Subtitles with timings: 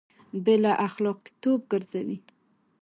[0.43, 2.17] بې له اخلاقي توب ګرځوي